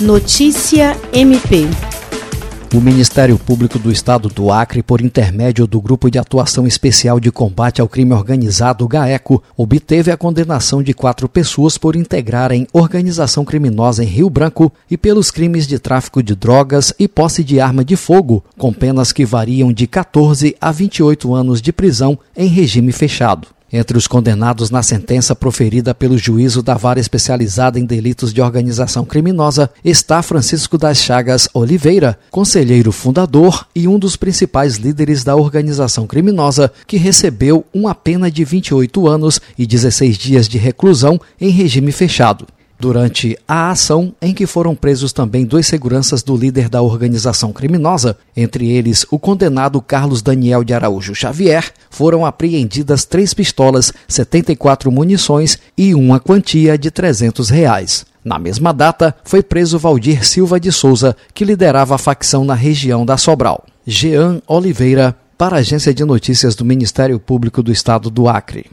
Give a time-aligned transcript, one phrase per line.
[0.00, 1.66] Notícia MP.
[2.72, 7.32] O Ministério Público do Estado do Acre, por intermédio do Grupo de Atuação Especial de
[7.32, 14.04] Combate ao Crime Organizado, GAECO, obteve a condenação de quatro pessoas por integrarem organização criminosa
[14.04, 17.96] em Rio Branco e pelos crimes de tráfico de drogas e posse de arma de
[17.96, 23.48] fogo, com penas que variam de 14 a 28 anos de prisão em regime fechado.
[23.70, 29.04] Entre os condenados na sentença proferida pelo juízo da vara especializada em delitos de organização
[29.04, 36.06] criminosa está Francisco das Chagas Oliveira, conselheiro fundador e um dos principais líderes da organização
[36.06, 41.92] criminosa, que recebeu uma pena de 28 anos e 16 dias de reclusão em regime
[41.92, 42.46] fechado
[42.78, 48.16] durante a ação em que foram presos também dois seguranças do líder da organização criminosa,
[48.36, 55.58] entre eles o condenado Carlos Daniel de Araújo Xavier, foram apreendidas três pistolas, 74 munições
[55.76, 58.06] e uma quantia de 300 reais.
[58.24, 63.06] Na mesma data, foi preso Valdir Silva de Souza, que liderava a facção na região
[63.06, 63.64] da Sobral.
[63.86, 68.66] Jean Oliveira, para a Agência de Notícias do Ministério Público do Estado do Acre.